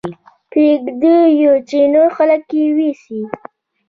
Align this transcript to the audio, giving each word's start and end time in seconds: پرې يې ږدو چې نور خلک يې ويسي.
پرې 0.49 0.63
يې 0.69 0.73
ږدو 0.85 1.15
چې 1.69 1.77
نور 1.93 2.09
خلک 2.17 2.43
يې 2.59 2.65
ويسي. 2.77 3.19